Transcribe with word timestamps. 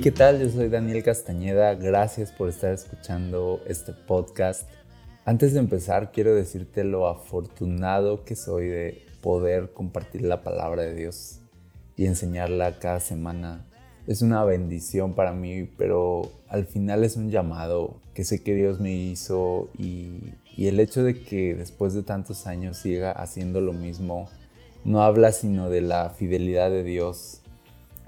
¿Qué 0.00 0.10
tal? 0.10 0.40
Yo 0.40 0.48
soy 0.48 0.68
Daniel 0.68 1.02
Castañeda. 1.02 1.74
Gracias 1.74 2.32
por 2.32 2.48
estar 2.48 2.72
escuchando 2.72 3.60
este 3.66 3.92
podcast. 3.92 4.66
Antes 5.26 5.52
de 5.52 5.58
empezar, 5.58 6.12
quiero 6.12 6.34
decirte 6.34 6.82
lo 6.82 7.08
afortunado 7.08 8.24
que 8.24 8.34
soy 8.34 8.68
de 8.68 9.04
poder 9.20 9.72
compartir 9.72 10.22
la 10.22 10.42
palabra 10.42 10.82
de 10.82 10.94
Dios 10.94 11.40
y 11.96 12.06
enseñarla 12.06 12.78
cada 12.78 13.00
semana. 13.00 13.66
Es 14.06 14.22
una 14.22 14.42
bendición 14.44 15.12
para 15.12 15.32
mí, 15.32 15.68
pero 15.76 16.32
al 16.48 16.64
final 16.64 17.04
es 17.04 17.16
un 17.16 17.30
llamado 17.30 17.96
que 18.14 18.24
sé 18.24 18.42
que 18.42 18.54
Dios 18.54 18.80
me 18.80 18.92
hizo 18.92 19.68
y 19.78 20.32
el 20.56 20.80
hecho 20.80 21.04
de 21.04 21.22
que 21.22 21.54
después 21.54 21.92
de 21.92 22.02
tantos 22.02 22.46
años 22.46 22.78
siga 22.78 23.12
haciendo 23.12 23.60
lo 23.60 23.74
mismo 23.74 24.30
no 24.84 25.02
habla 25.02 25.32
sino 25.32 25.70
de 25.70 25.80
la 25.80 26.10
fidelidad 26.10 26.70
de 26.70 26.82
Dios 26.82 27.41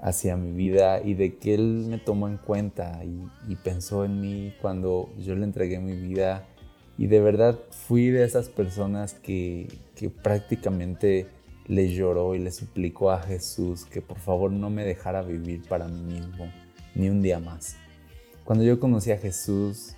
hacia 0.01 0.37
mi 0.37 0.51
vida 0.51 1.01
y 1.01 1.13
de 1.13 1.37
que 1.37 1.55
Él 1.55 1.85
me 1.87 1.97
tomó 1.97 2.27
en 2.27 2.37
cuenta 2.37 3.01
y, 3.03 3.55
pensó 3.55 4.05
en 4.05 4.21
mí 4.21 4.53
cuando 4.61 5.09
yo 5.17 5.35
le 5.35 5.43
entregué 5.43 5.79
mi 5.79 5.95
vida. 5.95 6.45
Y 6.97 7.07
de 7.07 7.19
verdad 7.19 7.59
fui 7.71 8.09
de 8.09 8.23
esas 8.23 8.49
personas 8.49 9.13
que, 9.13 9.67
prácticamente 10.21 11.27
le 11.67 11.91
lloró 11.91 12.35
y 12.35 12.39
le 12.39 12.51
suplicó 12.51 13.09
a 13.09 13.21
Jesús 13.21 13.85
que 13.85 13.99
por 14.01 14.19
favor 14.19 14.51
no 14.51 14.69
me 14.69 14.83
dejara 14.83 15.23
vivir 15.23 15.63
para 15.67 15.87
mí 15.87 15.99
mismo 16.01 16.47
ni 16.93 17.09
un 17.09 17.23
día 17.23 17.39
más. 17.39 17.75
Cuando 18.43 18.63
yo 18.63 18.79
conocí 18.79 19.11
a 19.11 19.17
Jesús, 19.17 19.95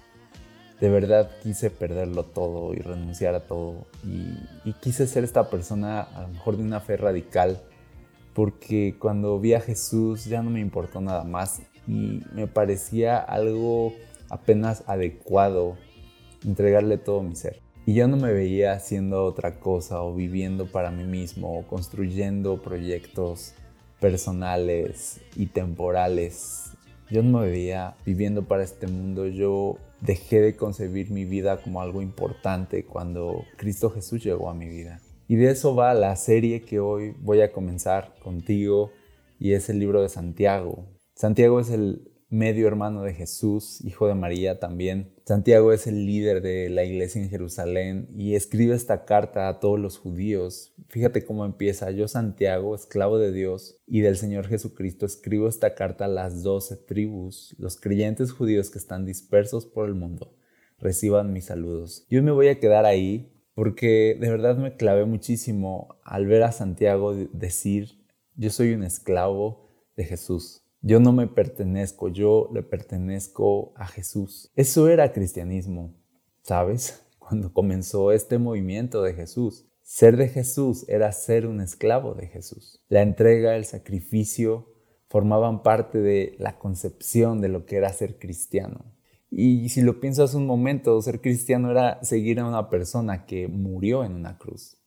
de 0.79 0.89
verdad 0.89 1.29
quise 1.43 1.69
perderlo 1.69 2.23
todo 2.23 2.73
y 2.73 2.77
renunciar 2.77 3.35
a 3.35 3.41
todo. 3.41 3.85
Y, 4.05 4.69
y 4.69 4.73
quise 4.79 5.07
ser 5.07 5.25
esta 5.25 5.49
persona 5.49 6.01
a 6.01 6.21
lo 6.21 6.29
mejor 6.29 6.55
de 6.55 6.63
una 6.63 6.79
fe 6.79 6.95
radical 6.95 7.59
porque 8.37 8.95
cuando 8.99 9.39
vi 9.39 9.55
a 9.55 9.61
Jesús 9.61 10.25
ya 10.25 10.43
no 10.43 10.51
me 10.51 10.59
importó 10.59 11.01
nada 11.01 11.23
más 11.23 11.59
y 11.87 12.21
me 12.35 12.45
parecía 12.45 13.17
algo 13.17 13.93
apenas 14.29 14.83
adecuado 14.85 15.75
entregarle 16.45 16.99
todo 16.99 17.23
mi 17.23 17.35
ser. 17.35 17.63
Y 17.87 17.95
yo 17.95 18.07
no 18.07 18.15
me 18.15 18.31
veía 18.31 18.73
haciendo 18.73 19.25
otra 19.25 19.59
cosa 19.59 20.03
o 20.03 20.13
viviendo 20.13 20.71
para 20.71 20.91
mí 20.91 21.03
mismo 21.03 21.57
o 21.57 21.65
construyendo 21.65 22.61
proyectos 22.61 23.55
personales 23.99 25.19
y 25.35 25.47
temporales. 25.47 26.73
Yo 27.09 27.23
no 27.23 27.39
me 27.39 27.47
veía 27.47 27.95
viviendo 28.05 28.47
para 28.47 28.63
este 28.63 28.85
mundo. 28.85 29.25
Yo 29.25 29.79
dejé 29.99 30.41
de 30.41 30.55
concebir 30.55 31.09
mi 31.09 31.25
vida 31.25 31.63
como 31.63 31.81
algo 31.81 32.03
importante 32.03 32.85
cuando 32.85 33.45
Cristo 33.55 33.89
Jesús 33.89 34.23
llegó 34.23 34.51
a 34.51 34.53
mi 34.53 34.69
vida. 34.69 35.01
Y 35.27 35.35
de 35.35 35.51
eso 35.51 35.75
va 35.75 35.93
la 35.93 36.15
serie 36.15 36.61
que 36.61 36.79
hoy 36.79 37.13
voy 37.19 37.41
a 37.41 37.51
comenzar 37.51 38.13
contigo 38.23 38.91
y 39.39 39.53
es 39.53 39.69
el 39.69 39.79
libro 39.79 40.01
de 40.01 40.09
Santiago. 40.09 40.85
Santiago 41.15 41.59
es 41.59 41.69
el 41.69 42.11
medio 42.29 42.67
hermano 42.67 43.03
de 43.03 43.13
Jesús, 43.13 43.83
hijo 43.83 44.07
de 44.07 44.15
María 44.15 44.59
también. 44.59 45.13
Santiago 45.25 45.73
es 45.73 45.87
el 45.87 46.05
líder 46.05 46.41
de 46.41 46.69
la 46.69 46.83
iglesia 46.83 47.21
en 47.21 47.29
Jerusalén 47.29 48.09
y 48.15 48.35
escribe 48.35 48.75
esta 48.75 49.05
carta 49.05 49.49
a 49.49 49.59
todos 49.59 49.79
los 49.79 49.97
judíos. 49.97 50.73
Fíjate 50.87 51.25
cómo 51.25 51.45
empieza. 51.45 51.91
Yo, 51.91 52.07
Santiago, 52.07 52.75
esclavo 52.75 53.17
de 53.17 53.31
Dios 53.31 53.81
y 53.85 54.01
del 54.01 54.17
Señor 54.17 54.47
Jesucristo, 54.47 55.05
escribo 55.05 55.47
esta 55.47 55.75
carta 55.75 56.05
a 56.05 56.09
las 56.09 56.43
doce 56.43 56.77
tribus, 56.77 57.55
los 57.59 57.77
creyentes 57.77 58.31
judíos 58.31 58.69
que 58.69 58.79
están 58.79 59.05
dispersos 59.05 59.65
por 59.65 59.87
el 59.87 59.95
mundo. 59.95 60.33
Reciban 60.79 61.33
mis 61.33 61.45
saludos. 61.45 62.05
Yo 62.09 62.21
me 62.23 62.31
voy 62.31 62.47
a 62.47 62.59
quedar 62.59 62.85
ahí 62.85 63.33
porque 63.57 64.15
de 64.19 64.29
verdad 64.29 64.55
me 64.55 64.75
clavé 64.75 65.05
muchísimo 65.05 65.97
al 66.03 66.27
ver 66.27 66.43
a 66.43 66.51
Santiago 66.51 67.15
decir, 67.15 67.99
yo 68.35 68.51
soy 68.51 68.73
un 68.73 68.83
esclavo 68.83 69.67
de 69.95 70.05
Jesús. 70.05 70.61
Yo 70.83 70.99
no 70.99 71.11
me 71.11 71.25
pertenezco, 71.25 72.09
yo 72.09 72.51
le 72.53 72.61
pertenezco 72.61 73.73
a 73.75 73.87
Jesús. 73.87 74.51
Eso 74.55 74.87
era 74.89 75.11
cristianismo, 75.11 75.95
¿sabes? 76.43 77.03
Cuando 77.17 77.51
comenzó 77.51 78.11
este 78.11 78.37
movimiento 78.37 79.01
de 79.01 79.15
Jesús. 79.15 79.65
Ser 79.81 80.17
de 80.17 80.27
Jesús 80.27 80.85
era 80.87 81.11
ser 81.11 81.47
un 81.47 81.59
esclavo 81.59 82.13
de 82.13 82.27
Jesús. 82.27 82.85
La 82.89 83.01
entrega, 83.01 83.55
el 83.55 83.65
sacrificio 83.65 84.71
formaban 85.07 85.63
parte 85.63 85.97
de 85.97 86.35
la 86.37 86.59
concepción 86.59 87.41
de 87.41 87.47
lo 87.47 87.65
que 87.65 87.77
era 87.77 87.91
ser 87.91 88.19
cristiano. 88.19 88.96
Y 89.39 89.69
si 89.69 89.81
lo 89.83 89.99
piensas 89.99 90.33
un 90.33 90.47
momento, 90.47 90.99
ser 90.99 91.21
cristiano 91.21 91.69
era 91.69 92.03
seguir 92.03 92.39
a 92.39 92.47
una 92.47 92.71
persona 92.71 93.27
que 93.27 93.47
murió 93.47 94.03
en 94.03 94.13
una 94.13 94.39
cruz. 94.39 94.77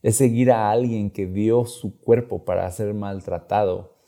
Es 0.00 0.16
seguir 0.16 0.50
a 0.50 0.70
alguien 0.70 1.10
que 1.10 1.26
dio 1.26 1.66
su 1.66 2.00
cuerpo 2.00 2.46
para 2.46 2.70
ser 2.70 2.94
maltratado. 2.94 3.98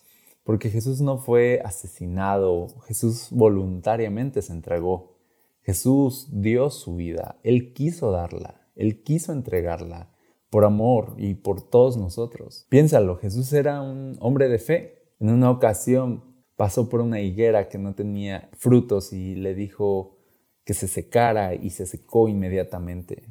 Porque 0.42 0.70
Jesús 0.70 1.02
no 1.02 1.18
fue 1.18 1.60
asesinado, 1.62 2.68
Jesús 2.86 3.28
voluntariamente 3.30 4.40
se 4.40 4.54
entregó. 4.54 5.18
Jesús 5.60 6.28
dio 6.32 6.70
su 6.70 6.96
vida, 6.96 7.38
Él 7.42 7.74
quiso 7.74 8.10
darla, 8.10 8.62
Él 8.76 9.02
quiso 9.02 9.32
entregarla 9.32 10.14
por 10.48 10.64
amor 10.64 11.14
y 11.18 11.34
por 11.34 11.60
todos 11.60 11.98
nosotros. 11.98 12.64
Piénsalo, 12.70 13.18
Jesús 13.18 13.52
era 13.52 13.82
un 13.82 14.16
hombre 14.20 14.48
de 14.48 14.58
fe. 14.58 15.12
En 15.20 15.28
una 15.28 15.50
ocasión 15.50 16.33
pasó 16.56 16.88
por 16.88 17.00
una 17.00 17.20
higuera 17.20 17.68
que 17.68 17.78
no 17.78 17.94
tenía 17.94 18.48
frutos 18.52 19.12
y 19.12 19.34
le 19.34 19.54
dijo 19.54 20.18
que 20.64 20.74
se 20.74 20.88
secara 20.88 21.54
y 21.54 21.70
se 21.70 21.86
secó 21.86 22.28
inmediatamente. 22.28 23.24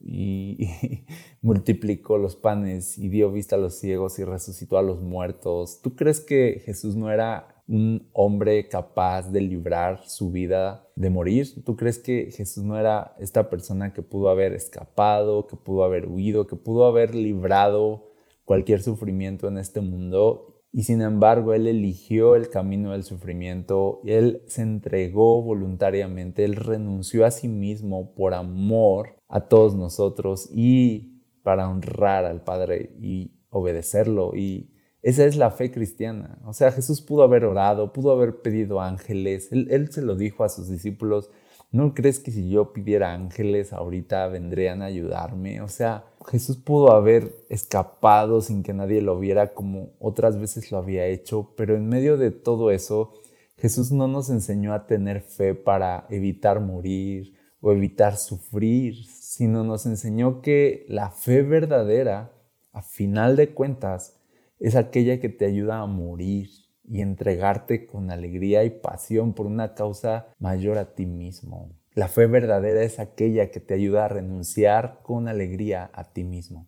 Y, 0.00 0.68
multiplicó 1.42 2.18
los 2.18 2.36
panes 2.36 2.98
y 2.98 3.08
dio 3.08 3.30
vista 3.30 3.56
a 3.56 3.58
los 3.58 3.78
ciegos 3.78 4.18
y 4.18 4.24
resucitó 4.24 4.78
a 4.78 4.82
los 4.82 5.00
muertos. 5.00 5.80
¿Tú 5.82 5.94
crees 5.94 6.20
que 6.20 6.62
Jesús 6.64 6.96
no 6.96 7.10
era 7.10 7.62
un 7.68 8.08
hombre 8.12 8.68
capaz 8.68 9.30
de 9.30 9.40
librar 9.40 10.08
su 10.08 10.30
vida 10.30 10.88
de 10.96 11.10
morir? 11.10 11.62
¿Tú 11.64 11.76
crees 11.76 11.98
que 11.98 12.30
Jesús 12.32 12.64
no 12.64 12.78
era 12.78 13.14
esta 13.20 13.48
persona 13.48 13.92
que 13.92 14.02
pudo 14.02 14.30
haber 14.30 14.52
escapado, 14.52 15.46
que 15.46 15.56
pudo 15.56 15.84
haber 15.84 16.08
huido, 16.08 16.46
que 16.46 16.56
pudo 16.56 16.86
haber 16.86 17.14
librado 17.14 18.10
cualquier 18.44 18.82
sufrimiento 18.82 19.46
en 19.48 19.58
este 19.58 19.80
mundo 19.80 20.49
y 20.72 20.84
sin 20.84 21.02
embargo, 21.02 21.52
Él 21.52 21.66
eligió 21.66 22.36
el 22.36 22.48
camino 22.48 22.92
del 22.92 23.02
sufrimiento, 23.02 24.00
Él 24.04 24.42
se 24.46 24.62
entregó 24.62 25.42
voluntariamente, 25.42 26.44
Él 26.44 26.54
renunció 26.54 27.26
a 27.26 27.32
sí 27.32 27.48
mismo 27.48 28.14
por 28.14 28.34
amor 28.34 29.16
a 29.28 29.48
todos 29.48 29.74
nosotros 29.74 30.48
y 30.52 31.24
para 31.42 31.68
honrar 31.68 32.24
al 32.24 32.44
Padre 32.44 32.94
y 33.00 33.32
obedecerlo. 33.48 34.36
Y 34.36 34.70
esa 35.02 35.24
es 35.24 35.36
la 35.36 35.50
fe 35.50 35.72
cristiana. 35.72 36.38
O 36.44 36.52
sea, 36.52 36.70
Jesús 36.70 37.00
pudo 37.00 37.24
haber 37.24 37.44
orado, 37.44 37.92
pudo 37.92 38.12
haber 38.12 38.40
pedido 38.40 38.80
ángeles, 38.80 39.50
Él, 39.50 39.66
él 39.70 39.90
se 39.90 40.02
lo 40.02 40.14
dijo 40.14 40.44
a 40.44 40.48
sus 40.48 40.68
discípulos, 40.68 41.30
¿No 41.72 41.94
crees 41.94 42.18
que 42.18 42.32
si 42.32 42.48
yo 42.48 42.72
pidiera 42.72 43.14
ángeles 43.14 43.72
ahorita 43.72 44.26
vendrían 44.26 44.82
a 44.82 44.86
ayudarme? 44.86 45.60
O 45.60 45.68
sea, 45.68 46.04
Jesús 46.26 46.56
pudo 46.56 46.90
haber 46.90 47.44
escapado 47.48 48.40
sin 48.40 48.64
que 48.64 48.74
nadie 48.74 49.00
lo 49.00 49.20
viera 49.20 49.54
como 49.54 49.92
otras 50.00 50.40
veces 50.40 50.72
lo 50.72 50.78
había 50.78 51.06
hecho, 51.06 51.54
pero 51.56 51.76
en 51.76 51.88
medio 51.88 52.16
de 52.16 52.32
todo 52.32 52.72
eso, 52.72 53.12
Jesús 53.56 53.92
no 53.92 54.08
nos 54.08 54.30
enseñó 54.30 54.74
a 54.74 54.88
tener 54.88 55.20
fe 55.20 55.54
para 55.54 56.06
evitar 56.10 56.58
morir 56.58 57.34
o 57.60 57.70
evitar 57.70 58.16
sufrir, 58.16 59.06
sino 59.06 59.62
nos 59.62 59.86
enseñó 59.86 60.42
que 60.42 60.84
la 60.88 61.10
fe 61.10 61.42
verdadera, 61.42 62.32
a 62.72 62.82
final 62.82 63.36
de 63.36 63.54
cuentas, 63.54 64.20
es 64.58 64.74
aquella 64.74 65.20
que 65.20 65.28
te 65.28 65.46
ayuda 65.46 65.78
a 65.78 65.86
morir 65.86 66.50
y 66.90 67.02
entregarte 67.02 67.86
con 67.86 68.10
alegría 68.10 68.64
y 68.64 68.70
pasión 68.70 69.32
por 69.32 69.46
una 69.46 69.74
causa 69.74 70.34
mayor 70.40 70.76
a 70.76 70.94
ti 70.94 71.06
mismo. 71.06 71.70
La 71.94 72.08
fe 72.08 72.26
verdadera 72.26 72.82
es 72.82 72.98
aquella 72.98 73.52
que 73.52 73.60
te 73.60 73.74
ayuda 73.74 74.04
a 74.04 74.08
renunciar 74.08 74.98
con 75.04 75.28
alegría 75.28 75.90
a 75.94 76.12
ti 76.12 76.24
mismo. 76.24 76.66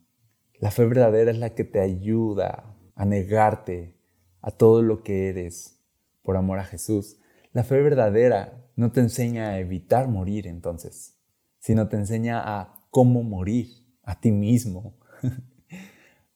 La 0.61 0.71
fe 0.71 0.87
verdadera 0.87 1.33
es 1.33 1.39
la 1.39 1.51
que 1.51 1.65
te 1.65 1.81
ayuda 1.81 2.77
a 2.95 3.05
negarte 3.05 3.97
a 4.41 4.53
todo 4.53 4.81
lo 4.81 5.03
que 5.03 5.29
eres 5.29 5.81
por 6.23 6.37
amor 6.37 6.61
a 6.61 6.65
Jesús. 6.65 7.19
La 7.53 7.65
fe 7.65 7.83
verdadera 7.83 8.65
no 8.77 8.93
te 8.93 9.01
enseña 9.01 9.49
a 9.49 9.59
evitar 9.59 10.07
morir 10.07 10.47
entonces, 10.47 11.19
sino 11.59 11.89
te 11.89 11.97
enseña 11.97 12.41
a 12.45 12.87
cómo 12.91 13.25
morir 13.25 13.69
a 14.05 14.21
ti 14.21 14.31
mismo. 14.31 14.95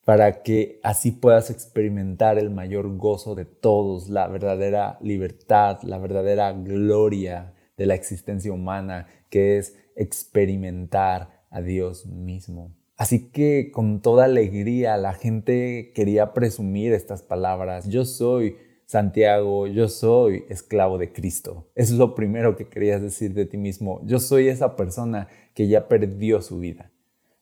para 0.06 0.44
que 0.44 0.79
así 0.85 1.11
puedas 1.11 1.50
experimentar 1.50 2.38
el 2.38 2.49
mayor 2.49 2.97
gozo 2.97 3.35
de 3.35 3.44
todos, 3.44 4.08
la 4.08 4.29
verdadera 4.29 4.99
libertad, 5.00 5.81
la 5.82 5.99
verdadera 5.99 6.53
gloria 6.53 7.55
de 7.76 7.87
la 7.87 7.97
existencia 7.97 8.53
humana, 8.53 9.08
que 9.31 9.58
es 9.58 9.76
experimentar 9.97 11.43
a 11.50 11.61
Dios 11.61 12.06
mismo. 12.06 12.73
Así 12.97 13.31
que 13.31 13.73
con 13.73 14.00
toda 14.00 14.26
alegría 14.26 14.97
la 14.97 15.12
gente 15.12 15.91
quería 15.93 16.32
presumir 16.35 16.93
estas 16.93 17.23
palabras. 17.23 17.88
Yo 17.88 18.05
soy 18.05 18.59
Santiago, 18.85 19.67
yo 19.67 19.88
soy 19.88 20.44
esclavo 20.49 20.99
de 20.99 21.12
Cristo. 21.12 21.67
Es 21.75 21.91
lo 21.91 22.14
primero 22.14 22.55
que 22.55 22.69
querías 22.69 23.02
decir 23.02 23.35
de 23.35 23.44
ti 23.44 23.56
mismo. 23.56 24.00
Yo 24.05 24.20
soy 24.20 24.47
esa 24.47 24.76
persona 24.76 25.26
que 25.52 25.67
ya 25.67 25.88
perdió 25.88 26.43
su 26.43 26.61
vida. 26.61 26.93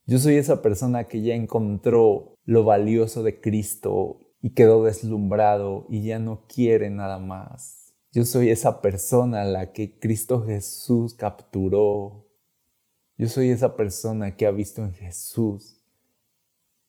Yo 0.07 0.19
soy 0.19 0.37
esa 0.37 0.63
persona 0.63 1.05
que 1.05 1.21
ya 1.21 1.35
encontró 1.35 2.34
lo 2.45 2.65
valioso 2.65 3.23
de 3.23 3.41
Cristo 3.41 4.21
y 4.41 4.51
quedó 4.51 4.85
deslumbrado 4.85 5.87
y 5.89 6.03
ya 6.03 6.19
no 6.19 6.45
quiere 6.47 6.91
nada 6.91 7.19
más. 7.19 7.95
Yo 8.13 8.25
soy 8.25 8.51
esa 8.51 8.81
persona 8.81 9.43
a 9.43 9.47
la 9.47 9.73
que 9.73 9.99
Cristo 9.99 10.45
Jesús 10.45 11.15
capturó. 11.15 12.29
Yo 13.17 13.29
soy 13.29 13.49
esa 13.51 13.75
persona 13.77 14.37
que 14.37 14.47
ha 14.47 14.51
visto 14.51 14.83
en 14.83 14.93
Jesús 14.93 15.81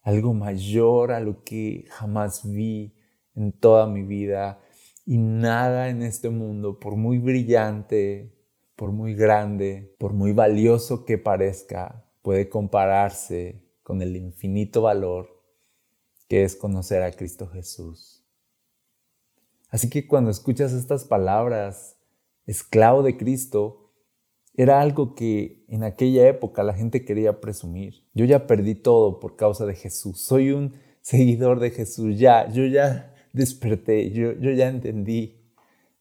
algo 0.01 0.33
mayor 0.33 1.11
a 1.11 1.19
lo 1.19 1.43
que 1.43 1.85
jamás 1.89 2.47
vi 2.47 2.93
en 3.33 3.51
toda 3.51 3.87
mi 3.87 4.03
vida 4.03 4.59
y 5.03 5.17
nada 5.17 5.89
en 5.89 6.03
este 6.03 6.29
mundo, 6.29 6.79
por 6.79 6.95
muy 6.95 7.17
brillante, 7.17 8.31
por 8.75 8.91
muy 8.91 9.15
grande, 9.15 9.95
por 9.97 10.13
muy 10.13 10.31
valioso 10.31 11.05
que 11.05 11.17
parezca, 11.17 12.05
puede 12.21 12.49
compararse 12.49 13.63
con 13.81 14.01
el 14.01 14.15
infinito 14.15 14.83
valor 14.83 15.34
que 16.27 16.43
es 16.43 16.55
conocer 16.55 17.03
a 17.03 17.11
Cristo 17.11 17.47
Jesús. 17.47 18.23
Así 19.69 19.89
que 19.89 20.07
cuando 20.07 20.31
escuchas 20.31 20.73
estas 20.73 21.05
palabras, 21.05 21.97
esclavo 22.45 23.03
de 23.03 23.17
Cristo, 23.17 23.91
era 24.53 24.79
algo 24.79 25.15
que 25.15 25.65
en 25.67 25.83
aquella 25.83 26.27
época 26.27 26.63
la 26.63 26.73
gente 26.73 27.03
quería 27.03 27.41
presumir. 27.41 28.05
Yo 28.13 28.25
ya 28.25 28.47
perdí 28.47 28.75
todo 28.75 29.19
por 29.19 29.35
causa 29.35 29.65
de 29.65 29.75
Jesús. 29.75 30.21
Soy 30.21 30.51
un 30.51 30.75
seguidor 31.01 31.59
de 31.59 31.71
Jesús. 31.71 32.17
Ya, 32.17 32.49
yo 32.49 32.65
ya 32.65 33.13
desperté. 33.33 34.11
Yo, 34.11 34.31
yo 34.33 34.51
ya 34.51 34.69
entendí. 34.69 35.41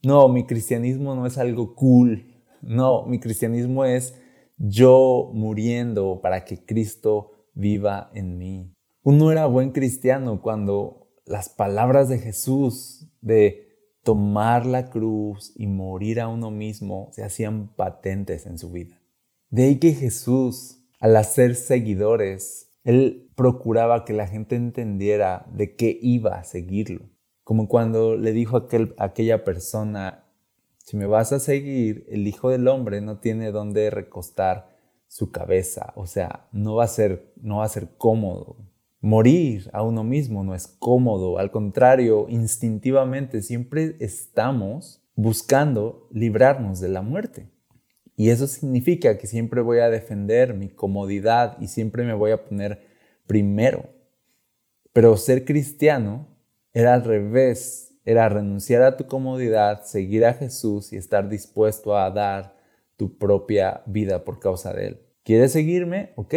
No, 0.05 0.29
mi 0.29 0.47
cristianismo 0.47 1.15
no 1.17 1.27
es 1.27 1.37
algo 1.37 1.75
cool. 1.75 2.33
No, 2.63 3.05
mi 3.07 3.19
cristianismo 3.19 3.85
es 3.85 4.15
yo 4.57 5.31
muriendo 5.33 6.21
para 6.23 6.45
que 6.45 6.65
Cristo 6.65 7.49
viva 7.55 8.11
en 8.15 8.39
mí. 8.39 8.74
Uno 9.07 9.31
era 9.31 9.45
buen 9.45 9.73
cristiano 9.73 10.41
cuando 10.41 11.11
las 11.27 11.51
palabras 11.51 12.09
de 12.09 12.19
Jesús 12.19 13.07
de 13.21 13.69
tomar 14.03 14.65
la 14.65 14.89
cruz 14.89 15.53
y 15.57 15.67
morir 15.67 16.23
a 16.23 16.29
uno 16.29 16.51
mismo 16.51 17.11
se 17.13 17.23
hacían 17.23 17.69
patentes 17.75 18.47
en 18.47 18.57
su 18.57 18.73
vida. 18.73 19.03
De 19.51 19.65
ahí 19.65 19.79
que 19.79 19.93
Jesús, 19.93 20.81
al 21.01 21.17
hacer 21.17 21.55
seguidores, 21.55 22.73
él 22.83 23.31
procuraba 23.37 24.07
que 24.07 24.15
la 24.15 24.27
gente 24.27 24.57
entendiera 24.57 25.45
de 25.53 25.77
qué 25.77 25.99
iba 26.01 26.37
a 26.37 26.45
seguirlo. 26.45 27.11
Como 27.43 27.69
cuando 27.69 28.17
le 28.17 28.33
dijo 28.33 28.57
a, 28.57 28.69
aquella 28.97 29.45
persona 29.45 30.25
si 30.79 30.97
me 30.97 31.05
vas 31.05 31.31
a 31.35 31.41
seguir, 31.41 32.07
el 32.09 32.27
Hijo 32.27 32.49
del 32.49 32.69
Hombre 32.69 33.03
no 33.03 33.19
tiene 33.19 33.53
dónde 33.53 33.91
recostar 33.91 34.75
su 35.09 35.31
cabeza, 35.31 35.93
o 35.95 36.07
sea, 36.07 36.49
no 36.53 36.77
va 36.77 36.85
a 36.85 36.89
ser, 36.89 37.35
no 37.37 37.59
va 37.59 37.67
a 37.67 37.69
ser 37.69 37.99
cómodo. 37.99 38.57
Morir 39.05 39.69
a 39.75 39.83
uno 39.83 40.03
mismo 40.03 40.45
no 40.45 40.55
es 40.55 40.67
cómodo, 40.67 41.37
al 41.37 41.51
contrario, 41.51 42.25
instintivamente 42.31 43.43
siempre 43.43 43.97
estamos 44.01 45.03
buscando 45.15 46.09
librarnos 46.11 46.81
de 46.81 46.89
la 46.89 47.03
muerte. 47.03 47.51
Y 48.17 48.31
eso 48.31 48.47
significa 48.47 49.19
que 49.19 49.27
siempre 49.27 49.61
voy 49.61 49.81
a 49.81 49.91
defender 49.91 50.55
mi 50.55 50.71
comodidad 50.71 51.59
y 51.61 51.67
siempre 51.67 52.03
me 52.05 52.15
voy 52.15 52.31
a 52.31 52.47
poner 52.47 52.81
primero. 53.27 53.91
Pero 54.95 55.19
ser 55.19 55.45
cristiano 55.45 56.27
era 56.73 56.95
al 56.95 57.05
revés 57.05 57.95
era 58.07 58.31
renunciar 58.31 58.81
a 58.81 58.97
tu 58.97 59.07
comodidad, 59.07 59.85
seguir 59.85 60.25
a 60.25 60.33
Jesús 60.33 60.95
y 60.95 60.97
estar 60.97 61.29
dispuesto 61.29 61.95
a 61.95 62.11
dar 62.11 62.57
tu 62.97 63.19
propia 63.19 63.83
vida 63.85 64.25
por 64.25 64.39
causa 64.39 64.73
de 64.73 64.87
Él. 64.87 65.01
¿Quieres 65.25 65.53
seguirme? 65.53 66.15
Ok, 66.17 66.35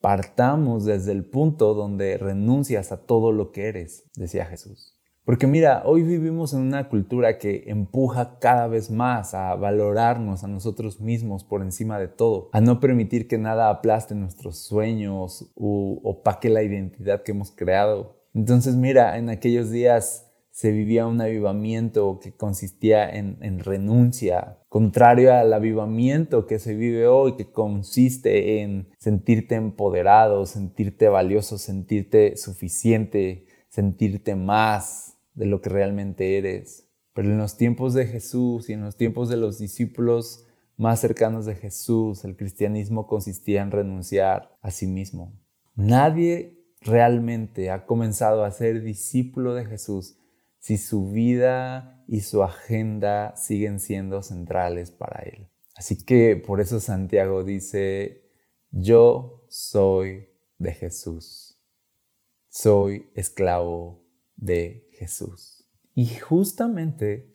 partamos 0.00 0.84
desde 0.84 1.12
el 1.12 1.24
punto 1.24 1.74
donde 1.74 2.16
renuncias 2.18 2.92
a 2.92 2.98
todo 2.98 3.32
lo 3.32 3.52
que 3.52 3.68
eres, 3.68 4.04
decía 4.16 4.46
Jesús. 4.46 4.96
Porque 5.24 5.46
mira, 5.46 5.82
hoy 5.84 6.02
vivimos 6.02 6.54
en 6.54 6.60
una 6.60 6.88
cultura 6.88 7.38
que 7.38 7.64
empuja 7.66 8.38
cada 8.40 8.66
vez 8.66 8.90
más 8.90 9.34
a 9.34 9.54
valorarnos 9.54 10.42
a 10.42 10.48
nosotros 10.48 11.00
mismos 11.00 11.44
por 11.44 11.62
encima 11.62 11.98
de 11.98 12.08
todo, 12.08 12.48
a 12.52 12.60
no 12.60 12.80
permitir 12.80 13.28
que 13.28 13.38
nada 13.38 13.68
aplaste 13.68 14.14
nuestros 14.14 14.58
sueños 14.58 15.52
o 15.54 16.00
opaque 16.02 16.48
la 16.48 16.62
identidad 16.62 17.22
que 17.22 17.32
hemos 17.32 17.52
creado. 17.52 18.16
Entonces 18.34 18.74
mira, 18.74 19.18
en 19.18 19.28
aquellos 19.28 19.70
días 19.70 20.29
se 20.50 20.72
vivía 20.72 21.06
un 21.06 21.20
avivamiento 21.20 22.18
que 22.20 22.34
consistía 22.34 23.08
en, 23.08 23.60
renuncia, 23.60 24.58
contrario 24.68 25.32
al 25.32 25.52
avivamiento 25.52 26.46
que 26.46 26.58
se 26.58 26.74
vive 26.74 27.06
hoy, 27.06 27.36
que 27.36 27.50
consiste 27.50 28.60
en 28.60 28.88
sentirte 28.98 29.54
empoderado, 29.54 30.44
sentirte 30.46 31.08
valioso, 31.08 31.56
sentirte 31.56 32.36
suficiente, 32.36 33.46
sentirte 33.68 34.34
más 34.34 35.18
de 35.34 35.46
lo 35.46 35.60
que 35.60 35.70
realmente 35.70 36.36
eres. 36.36 36.88
Pero 37.14 37.30
en 37.30 37.38
los 37.38 37.56
tiempos 37.56 37.94
de 37.94 38.06
Jesús 38.06 38.68
y 38.68 38.72
en 38.72 38.82
los 38.82 38.96
tiempos 38.96 39.28
de 39.28 39.36
los 39.36 39.58
discípulos 39.58 40.46
más 40.76 41.00
cercanos 41.00 41.46
de 41.46 41.54
Jesús, 41.54 42.24
el 42.24 42.36
cristianismo 42.36 43.06
consistía 43.06 43.62
en 43.62 43.70
renunciar 43.70 44.56
a 44.62 44.70
sí 44.70 44.86
mismo. 44.86 45.38
Nadie 45.74 46.58
realmente 46.80 47.70
ha 47.70 47.86
comenzado 47.86 48.44
a 48.44 48.50
ser 48.50 48.82
discípulo 48.82 49.54
de 49.54 49.66
Jesús 49.66 50.16
si 50.60 50.78
su 50.78 51.10
vida 51.10 52.04
y 52.06 52.20
su 52.20 52.42
agenda 52.42 53.34
siguen 53.36 53.80
siendo 53.80 54.22
centrales 54.22 54.90
para 54.90 55.22
él. 55.22 55.48
Así 55.74 56.04
que 56.04 56.36
por 56.36 56.60
eso 56.60 56.78
Santiago 56.78 57.42
dice, 57.42 58.30
yo 58.70 59.46
soy 59.48 60.28
de 60.58 60.72
Jesús, 60.72 61.58
soy 62.48 63.10
esclavo 63.14 64.04
de 64.36 64.88
Jesús. 64.92 65.68
Y 65.94 66.06
justamente 66.06 67.34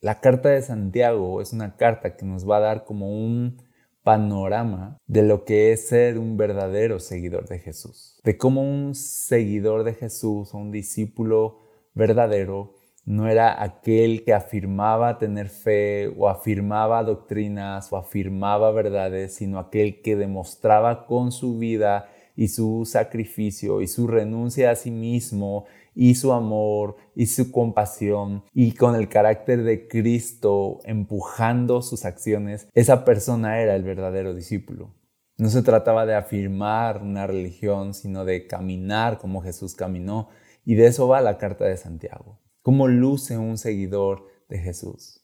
la 0.00 0.20
carta 0.20 0.48
de 0.50 0.62
Santiago 0.62 1.40
es 1.42 1.52
una 1.52 1.76
carta 1.76 2.16
que 2.16 2.24
nos 2.24 2.48
va 2.48 2.58
a 2.58 2.60
dar 2.60 2.84
como 2.84 3.10
un 3.10 3.62
panorama 4.02 4.98
de 5.06 5.22
lo 5.22 5.44
que 5.44 5.72
es 5.72 5.88
ser 5.88 6.18
un 6.18 6.36
verdadero 6.36 6.98
seguidor 7.00 7.48
de 7.48 7.58
Jesús, 7.58 8.20
de 8.24 8.36
cómo 8.36 8.62
un 8.62 8.94
seguidor 8.94 9.84
de 9.84 9.94
Jesús 9.94 10.54
o 10.54 10.58
un 10.58 10.72
discípulo 10.72 11.61
verdadero 11.94 12.74
no 13.04 13.28
era 13.28 13.62
aquel 13.62 14.24
que 14.24 14.32
afirmaba 14.32 15.18
tener 15.18 15.48
fe 15.48 16.08
o 16.16 16.28
afirmaba 16.28 17.02
doctrinas 17.02 17.92
o 17.92 17.96
afirmaba 17.96 18.70
verdades, 18.70 19.34
sino 19.34 19.58
aquel 19.58 20.02
que 20.02 20.14
demostraba 20.14 21.06
con 21.06 21.32
su 21.32 21.58
vida 21.58 22.08
y 22.36 22.48
su 22.48 22.84
sacrificio 22.86 23.80
y 23.80 23.88
su 23.88 24.06
renuncia 24.06 24.70
a 24.70 24.76
sí 24.76 24.90
mismo 24.90 25.66
y 25.94 26.14
su 26.14 26.32
amor 26.32 26.96
y 27.14 27.26
su 27.26 27.50
compasión 27.50 28.44
y 28.54 28.72
con 28.72 28.94
el 28.94 29.08
carácter 29.08 29.64
de 29.64 29.88
Cristo 29.88 30.78
empujando 30.84 31.82
sus 31.82 32.04
acciones, 32.04 32.68
esa 32.72 33.04
persona 33.04 33.60
era 33.60 33.74
el 33.74 33.82
verdadero 33.82 34.32
discípulo. 34.32 34.94
No 35.38 35.48
se 35.48 35.62
trataba 35.62 36.06
de 36.06 36.14
afirmar 36.14 37.02
una 37.02 37.26
religión, 37.26 37.94
sino 37.94 38.24
de 38.24 38.46
caminar 38.46 39.18
como 39.18 39.42
Jesús 39.42 39.74
caminó 39.74 40.28
y 40.64 40.74
de 40.74 40.86
eso 40.86 41.08
va 41.08 41.20
la 41.20 41.38
carta 41.38 41.64
de 41.64 41.76
Santiago. 41.76 42.40
Cómo 42.62 42.88
luce 42.88 43.38
un 43.38 43.58
seguidor 43.58 44.26
de 44.48 44.58
Jesús. 44.58 45.20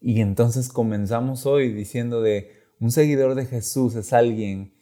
Y 0.00 0.20
entonces 0.20 0.68
comenzamos 0.68 1.46
hoy 1.46 1.72
diciendo 1.72 2.20
de 2.20 2.50
un 2.80 2.90
seguidor 2.90 3.34
de 3.34 3.46
Jesús 3.46 3.94
es 3.96 4.12
alguien 4.12 4.74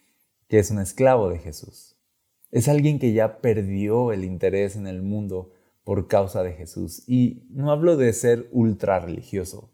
que 0.49 0.59
es 0.59 0.71
un 0.71 0.79
esclavo 0.79 1.31
de 1.31 1.39
Jesús. 1.39 1.97
Es 2.51 2.69
alguien 2.69 2.99
que 2.99 3.13
ya 3.13 3.41
perdió 3.41 4.13
el 4.13 4.25
interés 4.25 4.77
en 4.77 4.87
el 4.87 5.03
mundo 5.03 5.53
por 5.85 6.09
causa 6.09 6.43
de 6.43 6.53
Jesús. 6.53 7.03
Y 7.07 7.47
no 7.51 7.71
hablo 7.71 7.97
de 7.97 8.13
ser 8.13 8.49
ultra 8.53 9.01
religioso. 9.01 9.73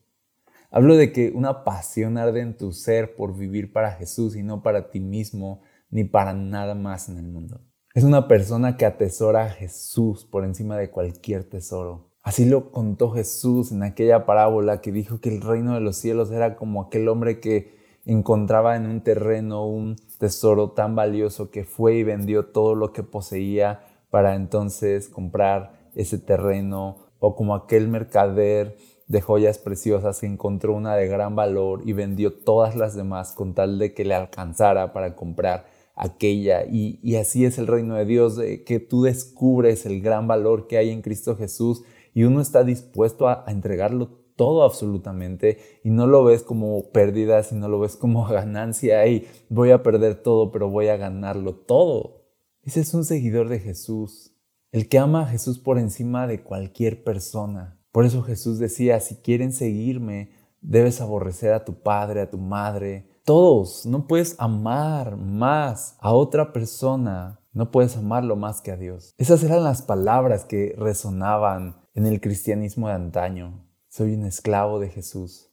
Hablo 0.71 0.97
de 0.97 1.13
que 1.13 1.31
una 1.31 1.65
pasión 1.65 2.17
arde 2.17 2.41
en 2.41 2.57
tu 2.57 2.73
ser 2.73 3.15
por 3.15 3.37
vivir 3.37 3.73
para 3.73 3.93
Jesús 3.93 4.37
y 4.37 4.43
no 4.43 4.63
para 4.63 4.91
ti 4.91 5.01
mismo 5.01 5.61
ni 5.91 6.05
para 6.05 6.33
nada 6.33 6.75
más 6.75 7.09
en 7.09 7.19
el 7.19 7.27
mundo. 7.27 7.61
Es 7.95 8.05
una 8.05 8.27
persona 8.27 8.79
que 8.79 8.87
atesora 8.87 9.45
a 9.45 9.51
Jesús 9.51 10.25
por 10.25 10.47
encima 10.47 10.79
de 10.79 10.89
cualquier 10.89 11.45
tesoro. 11.45 12.07
Así 12.23 12.47
lo 12.47 12.71
contó 12.71 13.11
Jesús 13.11 13.71
en 13.71 13.83
aquella 13.83 14.25
parábola 14.25 14.81
que 14.81 14.93
dijo 14.93 15.21
que 15.21 15.29
el 15.29 15.43
reino 15.43 15.75
de 15.75 15.81
los 15.83 15.97
cielos 15.97 16.31
era 16.31 16.57
como 16.57 16.81
aquel 16.81 17.07
hombre 17.09 17.39
que 17.39 17.77
encontraba 18.07 18.77
en 18.77 18.87
un 18.87 19.03
terreno 19.03 19.67
un 19.67 19.97
tesoro 20.19 20.71
tan 20.71 20.97
valioso 20.97 21.51
que 21.51 21.65
fue 21.65 21.97
y 21.97 22.03
vendió 22.03 22.47
todo 22.47 22.75
lo 22.75 22.95
que 22.95 23.03
poseía 23.03 23.81
para 24.09 24.37
entonces 24.37 25.11
comprar 25.11 25.91
ese 25.95 26.17
terreno 26.17 26.97
o 27.19 27.37
como 27.37 27.55
aquel 27.55 27.89
mercader 27.89 28.79
de 29.07 29.21
joyas 29.21 29.59
preciosas 29.59 30.21
que 30.21 30.27
encontró 30.27 30.73
una 30.73 30.97
de 30.97 31.09
gran 31.09 31.37
valor 31.37 31.83
y 31.85 31.93
vendió 31.93 32.33
todas 32.33 32.75
las 32.75 32.95
demás 32.95 33.33
con 33.33 33.53
tal 33.53 33.79
de 33.79 33.93
que 33.93 34.07
le 34.07 34.15
alcanzara 34.15 34.95
para 34.95 35.15
comprar 35.15 35.67
aquella. 35.95 36.65
Y, 36.65 37.17
así 37.17 37.45
es 37.45 37.59
el 37.59 37.67
reino 37.67 37.95
de 37.95 38.05
Dios, 38.05 38.39
que 38.67 38.81
tú 38.81 39.03
descubres 39.03 39.87
el 39.87 40.01
gran 40.01 40.27
valor 40.27 40.67
que 40.67 40.79
hay 40.79 40.91
en 40.91 41.03
Cristo 41.03 41.37
Jesús 41.37 41.83
y 42.15 42.25
uno 42.25 42.41
está 42.41 42.65
dispuesto 42.65 43.29
a, 43.29 43.45
a 43.47 43.53
entregarlo 43.53 44.23
todo 44.37 44.63
absolutamente 44.65 45.59
y 45.85 45.91
no 45.91 46.07
lo 46.07 46.25
ves 46.25 46.43
como 46.43 46.91
pérdida, 46.91 47.43
sino 47.43 47.69
lo 47.69 47.81
ves 47.81 47.97
como 47.97 48.27
ganancia 48.29 49.07
y 49.07 49.27
voy 49.49 49.71
a 49.71 49.83
perder 49.83 50.23
todo, 50.23 50.51
pero 50.51 50.69
voy 50.69 50.89
a 50.89 50.97
ganarlo 50.97 51.55
todo. 51.55 52.23
Ese 52.63 52.81
es 52.81 52.95
un 52.95 53.05
seguidor 53.05 53.49
de 53.49 53.59
Jesús, 53.59 54.37
el 54.71 54.89
que 54.89 54.99
ama 54.99 55.23
a 55.23 55.27
Jesús 55.27 55.59
por 55.59 55.79
encima 55.79 56.27
de 56.27 56.43
cualquier 56.43 57.05
persona. 57.05 57.81
Por 57.91 58.07
eso 58.07 58.23
Jesús 58.23 58.59
decía, 58.59 59.01
si 59.01 59.17
quieren 59.17 59.53
seguirme, 59.53 60.31
debes 60.61 61.01
aborrecer 61.01 61.53
a 61.53 61.65
tu 61.65 61.83
padre, 61.83 62.23
a 62.23 62.31
tu 62.31 62.39
madre, 62.39 63.12
todos. 63.25 63.87
No 63.87 64.07
puedes 64.07 64.37
amar 64.39 65.17
más 65.17 65.97
a 66.01 66.13
otra 66.13 66.53
persona, 66.53 67.41
no 67.53 67.71
puedes 67.71 67.97
amarlo 67.97 68.37
más 68.37 68.61
que 68.61 68.73
a 68.73 68.77
Dios. 68.77 69.15
Esas 69.19 69.43
eran 69.43 69.65
las 69.65 69.83
palabras 69.83 70.45
que 70.45 70.75
resonaban 70.79 71.81
en 71.95 72.07
el 72.07 72.21
cristianismo 72.21 72.89
de 72.89 72.95
antaño. 72.95 73.67
Soy 73.89 74.15
un 74.15 74.25
esclavo 74.25 74.81
de 74.81 74.89
Jesús 74.89 75.51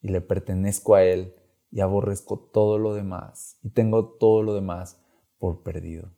y 0.00 0.08
le 0.08 0.20
pertenezco 0.20 0.94
a 0.94 1.04
Él 1.04 1.34
y 1.70 1.80
aborrezco 1.80 2.38
todo 2.38 2.78
lo 2.78 2.94
demás 2.94 3.58
y 3.62 3.70
tengo 3.70 4.16
todo 4.16 4.42
lo 4.42 4.54
demás 4.54 5.00
por 5.38 5.62
perdido. 5.62 6.10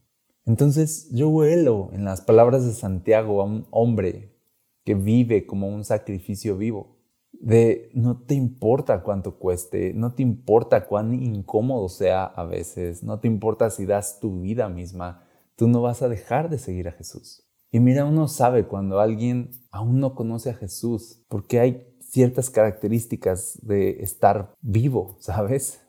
Entonces 0.47 1.09
yo 1.12 1.28
huelo 1.28 1.90
en 1.92 2.04
las 2.04 2.23
palabras 2.23 2.64
de 2.64 2.73
Santiago 2.73 3.42
a 3.42 3.44
un 3.44 3.66
hombre 3.70 4.37
que 4.85 4.94
vive 4.94 5.47
como 5.47 5.68
un 5.68 5.85
sacrificio 5.85 6.56
vivo, 6.56 7.00
de 7.40 7.90
no 7.94 8.18
te 8.18 8.35
importa 8.35 9.02
cuánto 9.02 9.38
cueste, 9.38 9.92
no 9.94 10.12
te 10.12 10.23
importa 10.23 10.87
cuán 10.87 11.14
incómodo 11.14 11.88
sea 11.88 12.25
a 12.25 12.44
veces, 12.44 13.02
no 13.02 13.18
te 13.18 13.26
importa 13.26 13.70
si 13.70 13.87
das 13.87 14.20
tu 14.20 14.42
vida 14.42 14.68
misma, 14.68 15.25
tú 15.56 15.66
no 15.66 15.80
vas 15.80 16.02
a 16.02 16.09
dejar 16.09 16.50
de 16.50 16.59
seguir 16.59 16.87
a 16.87 16.92
Jesús. 16.92 17.42
Y 17.73 17.80
mira, 17.80 18.04
uno 18.04 18.28
sabe 18.28 18.66
cuando 18.66 19.00
alguien 19.00 19.50
aún 19.70 20.00
no 20.00 20.14
conoce 20.14 20.50
a 20.50 20.54
Jesús, 20.54 21.23
porque 21.28 21.61
hay 21.61 21.87
ciertas 22.00 22.50
características 22.50 23.59
de 23.62 24.02
estar 24.02 24.54
vivo, 24.61 25.16
¿sabes? 25.20 25.80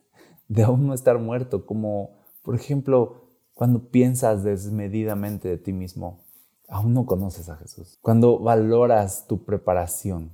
De 0.48 0.64
aún 0.64 0.88
no 0.88 0.94
estar 0.94 1.20
muerto, 1.20 1.66
como 1.66 2.22
por 2.44 2.56
ejemplo, 2.56 3.28
cuando 3.54 3.90
piensas 3.90 4.44
desmedidamente 4.44 5.48
de 5.50 5.58
ti 5.58 5.74
mismo, 5.74 6.24
aún 6.68 6.94
no 6.94 7.06
conoces 7.06 7.50
a 7.50 7.58
Jesús. 7.58 8.00
Cuando 8.02 8.40
valoras 8.40 9.28
tu 9.28 9.44
preparación, 9.44 10.32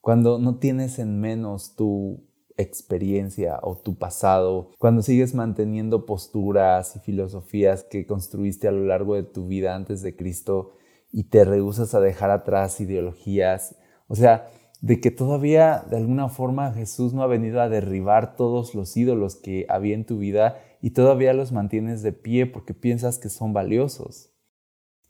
cuando 0.00 0.38
no 0.38 0.58
tienes 0.58 0.98
en 0.98 1.20
menos 1.20 1.76
tu 1.76 2.24
experiencia 2.56 3.58
o 3.62 3.76
tu 3.76 3.96
pasado, 3.96 4.70
cuando 4.78 5.02
sigues 5.02 5.34
manteniendo 5.34 6.06
posturas 6.06 6.96
y 6.96 7.00
filosofías 7.00 7.84
que 7.84 8.06
construiste 8.06 8.68
a 8.68 8.72
lo 8.72 8.84
largo 8.84 9.14
de 9.14 9.22
tu 9.22 9.46
vida 9.46 9.74
antes 9.74 10.02
de 10.02 10.16
Cristo 10.16 10.72
y 11.12 11.24
te 11.24 11.44
rehusas 11.44 11.94
a 11.94 12.00
dejar 12.00 12.30
atrás 12.30 12.80
ideologías. 12.80 13.76
O 14.08 14.14
sea, 14.14 14.48
de 14.80 15.00
que 15.00 15.10
todavía 15.10 15.84
de 15.90 15.96
alguna 15.96 16.28
forma 16.28 16.72
Jesús 16.72 17.12
no 17.12 17.22
ha 17.22 17.26
venido 17.26 17.60
a 17.60 17.68
derribar 17.68 18.36
todos 18.36 18.74
los 18.74 18.96
ídolos 18.96 19.36
que 19.36 19.66
había 19.68 19.94
en 19.94 20.06
tu 20.06 20.18
vida 20.18 20.58
y 20.80 20.90
todavía 20.90 21.34
los 21.34 21.52
mantienes 21.52 22.02
de 22.02 22.12
pie 22.12 22.46
porque 22.46 22.72
piensas 22.72 23.18
que 23.18 23.28
son 23.28 23.52
valiosos. 23.52 24.29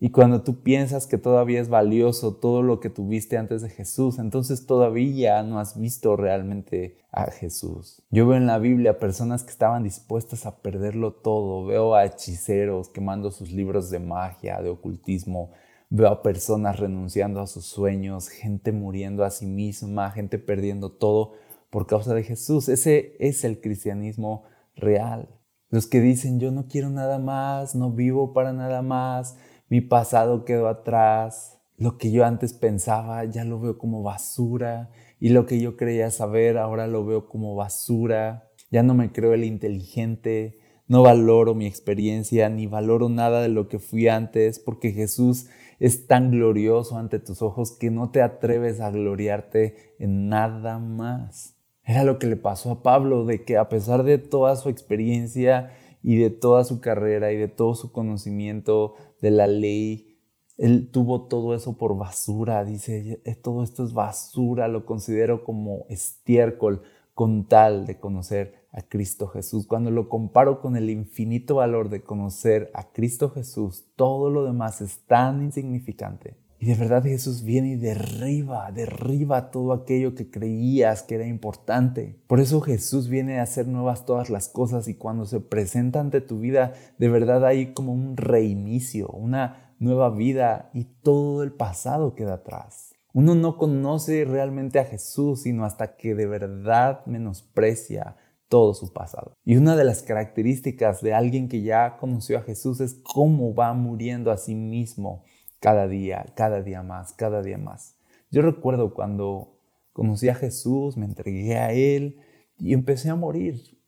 Y 0.00 0.10
cuando 0.10 0.42
tú 0.42 0.62
piensas 0.62 1.06
que 1.06 1.18
todavía 1.18 1.60
es 1.60 1.68
valioso 1.68 2.34
todo 2.34 2.62
lo 2.62 2.80
que 2.80 2.88
tuviste 2.88 3.36
antes 3.36 3.60
de 3.60 3.68
Jesús, 3.68 4.18
entonces 4.18 4.66
todavía 4.66 5.42
no 5.42 5.60
has 5.60 5.78
visto 5.78 6.16
realmente 6.16 6.96
a 7.12 7.30
Jesús. 7.30 8.02
Yo 8.10 8.26
veo 8.26 8.38
en 8.38 8.46
la 8.46 8.58
Biblia 8.58 8.98
personas 8.98 9.44
que 9.44 9.50
estaban 9.50 9.84
dispuestas 9.84 10.46
a 10.46 10.62
perderlo 10.62 11.12
todo. 11.12 11.66
Veo 11.66 11.94
a 11.94 12.06
hechiceros 12.06 12.88
quemando 12.88 13.30
sus 13.30 13.52
libros 13.52 13.90
de 13.90 13.98
magia, 13.98 14.62
de 14.62 14.70
ocultismo, 14.70 15.50
Veo 15.92 16.06
a 16.06 16.22
personas 16.22 16.78
renunciando 16.78 17.40
a 17.40 17.48
sus 17.48 17.66
sueños, 17.66 18.28
gente 18.28 18.70
muriendo 18.70 19.24
a 19.24 19.30
sí 19.30 19.46
misma, 19.46 20.12
gente 20.12 20.38
perdiendo 20.38 20.92
todo 20.92 21.32
por 21.68 21.88
causa 21.88 22.14
de 22.14 22.22
Jesús. 22.22 22.68
Ese 22.68 23.16
es 23.18 23.42
el 23.42 23.60
cristianismo 23.60 24.44
real. 24.76 25.28
Los 25.68 25.88
que 25.88 26.00
dicen, 26.00 26.38
yo 26.38 26.52
no 26.52 26.68
quiero 26.68 26.90
nada 26.90 27.18
más, 27.18 27.74
no 27.74 27.90
vivo 27.90 28.32
para 28.32 28.52
nada 28.52 28.82
más, 28.82 29.36
mi 29.70 29.80
pasado 29.80 30.44
quedó 30.44 30.68
atrás, 30.68 31.58
lo 31.78 31.96
que 31.96 32.10
yo 32.10 32.26
antes 32.26 32.52
pensaba 32.52 33.24
ya 33.24 33.44
lo 33.44 33.58
veo 33.58 33.78
como 33.78 34.02
basura 34.02 34.90
y 35.18 35.30
lo 35.30 35.46
que 35.46 35.60
yo 35.60 35.76
creía 35.76 36.10
saber 36.10 36.58
ahora 36.58 36.86
lo 36.86 37.06
veo 37.06 37.26
como 37.26 37.54
basura, 37.54 38.50
ya 38.70 38.82
no 38.82 38.94
me 38.94 39.12
creo 39.12 39.32
el 39.32 39.44
inteligente, 39.44 40.58
no 40.88 41.02
valoro 41.02 41.54
mi 41.54 41.66
experiencia 41.66 42.50
ni 42.50 42.66
valoro 42.66 43.08
nada 43.08 43.40
de 43.40 43.48
lo 43.48 43.68
que 43.68 43.78
fui 43.78 44.08
antes 44.08 44.58
porque 44.58 44.92
Jesús 44.92 45.46
es 45.78 46.06
tan 46.06 46.32
glorioso 46.32 46.98
ante 46.98 47.20
tus 47.20 47.40
ojos 47.40 47.72
que 47.72 47.90
no 47.90 48.10
te 48.10 48.22
atreves 48.22 48.80
a 48.80 48.90
gloriarte 48.90 49.94
en 49.98 50.28
nada 50.28 50.78
más. 50.78 51.56
Era 51.84 52.04
lo 52.04 52.18
que 52.18 52.26
le 52.26 52.36
pasó 52.36 52.70
a 52.72 52.82
Pablo, 52.82 53.24
de 53.24 53.44
que 53.44 53.56
a 53.56 53.68
pesar 53.68 54.02
de 54.02 54.18
toda 54.18 54.56
su 54.56 54.68
experiencia 54.68 55.72
y 56.02 56.16
de 56.16 56.30
toda 56.30 56.64
su 56.64 56.80
carrera 56.80 57.32
y 57.32 57.36
de 57.36 57.48
todo 57.48 57.74
su 57.74 57.92
conocimiento 57.92 58.94
de 59.20 59.30
la 59.30 59.46
ley, 59.46 60.18
él 60.56 60.90
tuvo 60.90 61.22
todo 61.22 61.54
eso 61.54 61.76
por 61.76 61.96
basura. 61.96 62.64
Dice, 62.64 63.22
todo 63.42 63.62
esto 63.62 63.84
es 63.84 63.92
basura, 63.92 64.68
lo 64.68 64.84
considero 64.84 65.44
como 65.44 65.86
estiércol 65.88 66.82
con 67.14 67.44
tal 67.48 67.86
de 67.86 67.98
conocer 67.98 68.66
a 68.72 68.82
Cristo 68.82 69.26
Jesús. 69.28 69.66
Cuando 69.66 69.90
lo 69.90 70.08
comparo 70.08 70.60
con 70.60 70.76
el 70.76 70.90
infinito 70.90 71.56
valor 71.56 71.88
de 71.88 72.02
conocer 72.02 72.70
a 72.74 72.92
Cristo 72.92 73.30
Jesús, 73.30 73.86
todo 73.96 74.30
lo 74.30 74.44
demás 74.44 74.80
es 74.80 75.00
tan 75.06 75.42
insignificante. 75.42 76.36
Y 76.62 76.66
de 76.66 76.74
verdad 76.74 77.02
Jesús 77.02 77.42
viene 77.42 77.70
y 77.70 77.76
derriba, 77.76 78.70
derriba 78.70 79.50
todo 79.50 79.72
aquello 79.72 80.14
que 80.14 80.30
creías 80.30 81.02
que 81.02 81.14
era 81.14 81.26
importante. 81.26 82.20
Por 82.26 82.38
eso 82.38 82.60
Jesús 82.60 83.08
viene 83.08 83.40
a 83.40 83.44
hacer 83.44 83.66
nuevas 83.66 84.04
todas 84.04 84.28
las 84.28 84.50
cosas 84.50 84.86
y 84.86 84.94
cuando 84.94 85.24
se 85.24 85.40
presenta 85.40 86.00
ante 86.00 86.20
tu 86.20 86.38
vida, 86.38 86.74
de 86.98 87.08
verdad 87.08 87.46
hay 87.46 87.72
como 87.72 87.94
un 87.94 88.18
reinicio, 88.18 89.08
una 89.08 89.72
nueva 89.78 90.10
vida 90.10 90.68
y 90.74 90.84
todo 90.84 91.42
el 91.42 91.52
pasado 91.52 92.14
queda 92.14 92.34
atrás. 92.34 92.92
Uno 93.14 93.34
no 93.34 93.56
conoce 93.56 94.26
realmente 94.26 94.78
a 94.78 94.84
Jesús 94.84 95.44
sino 95.44 95.64
hasta 95.64 95.96
que 95.96 96.14
de 96.14 96.26
verdad 96.26 97.06
menosprecia 97.06 98.16
todo 98.50 98.74
su 98.74 98.92
pasado. 98.92 99.32
Y 99.46 99.56
una 99.56 99.76
de 99.76 99.84
las 99.84 100.02
características 100.02 101.00
de 101.00 101.14
alguien 101.14 101.48
que 101.48 101.62
ya 101.62 101.96
conoció 101.96 102.36
a 102.36 102.42
Jesús 102.42 102.80
es 102.80 103.00
cómo 103.02 103.54
va 103.54 103.72
muriendo 103.72 104.30
a 104.30 104.36
sí 104.36 104.54
mismo 104.54 105.24
cada 105.60 105.86
día, 105.86 106.26
cada 106.34 106.62
día 106.62 106.82
más, 106.82 107.12
cada 107.12 107.42
día 107.42 107.58
más. 107.58 107.96
Yo 108.30 108.42
recuerdo 108.42 108.94
cuando 108.94 109.58
conocí 109.92 110.28
a 110.28 110.34
Jesús, 110.34 110.96
me 110.96 111.06
entregué 111.06 111.56
a 111.58 111.72
Él 111.72 112.20
y 112.58 112.72
empecé 112.72 113.10
a 113.10 113.14
morir. 113.14 113.78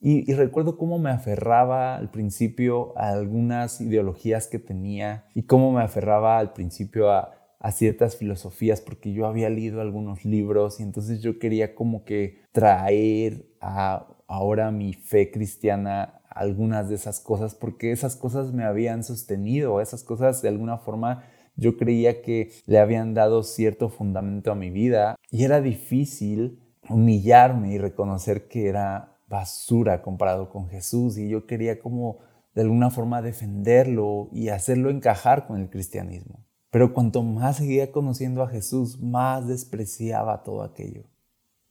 Y, 0.00 0.32
recuerdo 0.32 0.78
cómo 0.78 1.00
me 1.00 1.10
aferraba 1.10 1.96
al 1.96 2.10
principio 2.12 2.96
a 2.96 3.08
algunas 3.08 3.80
ideologías 3.80 4.46
que 4.46 4.60
tenía 4.60 5.24
y 5.34 5.42
cómo 5.42 5.72
me 5.72 5.82
aferraba 5.82 6.38
al 6.38 6.52
principio 6.52 7.10
a, 7.10 7.34
a 7.58 7.72
ciertas 7.72 8.16
filosofías 8.16 8.80
porque 8.80 9.12
yo 9.12 9.26
había 9.26 9.50
leído 9.50 9.80
algunos 9.80 10.24
libros 10.24 10.78
y 10.78 10.84
entonces 10.84 11.20
yo 11.20 11.40
quería 11.40 11.74
como 11.74 12.04
que 12.04 12.42
traer 12.52 13.46
a 13.60 14.06
ahora 14.28 14.70
mi 14.70 14.92
fe 14.92 15.32
cristiana 15.32 16.20
algunas 16.38 16.88
de 16.88 16.94
esas 16.94 17.20
cosas 17.20 17.54
porque 17.54 17.92
esas 17.92 18.16
cosas 18.16 18.52
me 18.52 18.64
habían 18.64 19.04
sostenido, 19.04 19.80
esas 19.80 20.04
cosas 20.04 20.40
de 20.42 20.48
alguna 20.48 20.78
forma 20.78 21.24
yo 21.56 21.76
creía 21.76 22.22
que 22.22 22.52
le 22.66 22.78
habían 22.78 23.14
dado 23.14 23.42
cierto 23.42 23.88
fundamento 23.88 24.52
a 24.52 24.54
mi 24.54 24.70
vida 24.70 25.16
y 25.30 25.44
era 25.44 25.60
difícil 25.60 26.60
humillarme 26.88 27.72
y 27.72 27.78
reconocer 27.78 28.48
que 28.48 28.68
era 28.68 29.18
basura 29.28 30.02
comparado 30.02 30.50
con 30.50 30.68
Jesús 30.68 31.18
y 31.18 31.28
yo 31.28 31.46
quería 31.46 31.80
como 31.80 32.18
de 32.54 32.62
alguna 32.62 32.90
forma 32.90 33.22
defenderlo 33.22 34.28
y 34.32 34.48
hacerlo 34.48 34.90
encajar 34.90 35.46
con 35.46 35.60
el 35.60 35.68
cristianismo. 35.68 36.44
Pero 36.70 36.92
cuanto 36.92 37.22
más 37.22 37.56
seguía 37.56 37.92
conociendo 37.92 38.42
a 38.42 38.48
Jesús, 38.48 39.00
más 39.00 39.46
despreciaba 39.46 40.42
todo 40.42 40.62
aquello. 40.62 41.04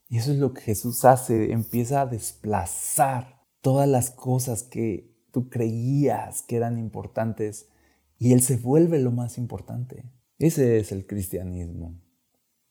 Y 0.10 0.18
eso 0.18 0.32
es 0.32 0.38
lo 0.38 0.54
que 0.54 0.62
Jesús 0.62 1.06
hace, 1.06 1.52
empieza 1.52 2.02
a 2.02 2.06
desplazar 2.06 3.37
todas 3.62 3.88
las 3.88 4.12
cosas 4.12 4.64
que 4.64 5.16
tú 5.32 5.50
creías 5.50 6.42
que 6.42 6.56
eran 6.56 6.78
importantes 6.78 7.70
y 8.18 8.34
Él 8.34 8.42
se 8.42 8.58
vuelve 8.58 9.00
lo 9.00 9.12
más 9.12 9.38
importante. 9.38 10.04
Ese 10.40 10.80
es 10.80 10.92
el 10.92 11.06
cristianismo 11.06 12.00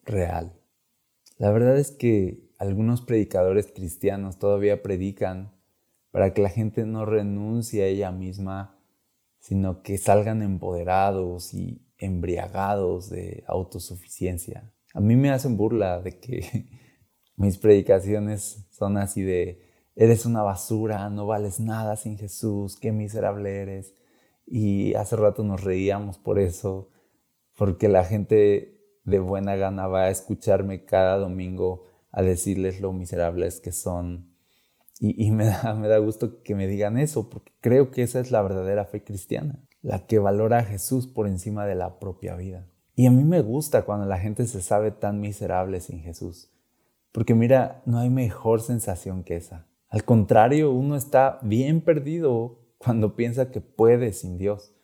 real. 0.05 0.59
La 1.39 1.51
verdad 1.51 1.79
es 1.79 1.91
que 1.91 2.51
algunos 2.59 3.03
predicadores 3.03 3.71
cristianos 3.73 4.39
todavía 4.39 4.83
predican 4.83 5.53
para 6.11 6.33
que 6.33 6.43
la 6.43 6.49
gente 6.49 6.87
no 6.87 7.05
renuncie 7.05 7.83
a 7.83 7.87
ella 7.87 8.11
misma, 8.11 8.79
sino 9.39 9.83
que 9.83 9.99
salgan 9.99 10.43
empoderados 10.43 11.53
y 11.53 11.87
embriagados 11.99 13.11
de 13.11 13.45
autosuficiencia. 13.47 14.73
A 14.95 15.01
mí 15.01 15.15
me 15.15 15.31
hacen 15.31 15.57
burla 15.57 16.01
de 16.01 16.19
que 16.19 16.69
mis 17.37 17.59
predicaciones 17.59 18.67
son 18.71 18.97
así 18.97 19.23
de, 19.23 19.66
eres 19.97 20.27
una 20.27 20.43
basura, 20.43 21.09
no 21.09 21.27
vales 21.27 21.59
nada 21.59 21.97
sin 21.97 22.19
Jesús, 22.19 22.77
qué 22.77 22.93
miserable 22.93 23.63
eres. 23.63 23.95
Y 24.47 24.95
hace 24.95 25.17
rato 25.17 25.43
nos 25.43 25.65
reíamos 25.65 26.19
por 26.19 26.39
eso, 26.39 26.91
porque 27.57 27.89
la 27.89 28.05
gente 28.05 28.79
de 29.05 29.19
buena 29.19 29.57
gana 29.57 29.87
va 29.89 30.03
a 30.03 30.11
escucharme 30.11 30.85
cada 30.85 31.17
domingo 31.17 31.85
a 32.13 32.23
decirles 32.23 32.81
lo 32.81 32.93
miserables 32.93 33.61
que 33.61 33.73
son. 33.73 34.35
Y, 34.99 35.31
me, 35.31 35.45
da, 35.45 35.75
me 35.75 35.89
da 35.89 35.99
gusto 35.99 36.43
que 36.43 36.55
me 36.55 36.67
digan 36.67 36.97
eso, 36.97 37.29
porque 37.29 37.53
creo 37.61 37.91
que 37.91 38.03
esa 38.03 38.21
es 38.21 38.31
la 38.31 38.41
verdadera 38.41 38.87
fe 38.87 39.05
cristiana, 39.05 39.63
la 39.83 40.07
que 40.07 40.19
valora 40.19 40.59
a 40.59 40.65
Jesús 40.65 41.07
por 41.07 41.27
encima 41.27 41.67
de 41.67 41.75
la 41.75 41.99
propia 41.99 42.35
vida. 42.35 42.67
Y 42.95 43.07
a 43.07 43.11
mí 43.11 43.25
me 43.25 43.43
gusta 43.43 43.83
cuando 43.83 44.07
la 44.07 44.19
gente 44.19 44.47
se 44.47 44.63
sabe 44.63 44.91
tan 44.91 45.21
miserable 45.21 45.81
sin 45.81 46.01
Jesús, 46.01 46.51
porque 47.13 47.35
mira, 47.35 47.83
no 47.85 47.99
hay 47.99 48.09
mejor 48.09 48.63
sensación 48.63 49.23
que 49.23 49.37
esa. 49.37 49.67
Al 49.97 50.05
contrario, 50.05 50.73
uno 50.73 50.95
está 50.95 51.39
bien 51.41 51.81
perdido 51.81 52.59
cuando 52.77 53.17
piensa 53.17 53.51
que 53.51 53.63
puede 53.63 54.13
sin 54.13 54.37
Dios. 54.37 54.75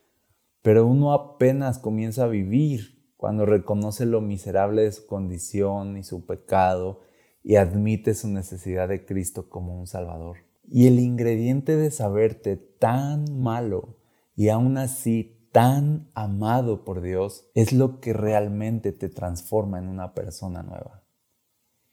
Pero 0.62 0.86
uno 0.86 1.12
apenas 1.12 1.78
comienza 1.78 2.24
a 2.24 2.28
vivir 2.28 3.12
cuando 3.18 3.44
reconoce 3.44 4.06
lo 4.06 4.22
miserable 4.22 4.84
de 4.84 4.92
su 4.92 5.06
condición 5.06 5.98
y 5.98 6.02
su 6.02 6.24
pecado 6.24 7.00
y 7.42 7.56
admite 7.56 8.14
su 8.14 8.28
necesidad 8.28 8.88
de 8.88 9.04
Cristo 9.04 9.50
como 9.50 9.78
un 9.78 9.86
Salvador. 9.86 10.38
Y 10.66 10.86
el 10.86 10.98
ingrediente 10.98 11.76
de 11.76 11.90
saberte 11.90 12.56
tan 12.56 13.38
malo 13.38 13.98
y 14.34 14.48
aún 14.48 14.78
así 14.78 15.46
tan 15.52 16.08
amado 16.14 16.86
por 16.86 17.02
Dios 17.02 17.50
es 17.54 17.74
lo 17.74 18.00
que 18.00 18.14
realmente 18.14 18.92
te 18.92 19.10
transforma 19.10 19.78
en 19.78 19.88
una 19.88 20.14
persona 20.14 20.62
nueva. 20.62 21.01